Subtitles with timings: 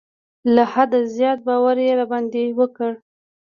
[0.55, 2.91] له حده زیات باور یې را باندې وکړ.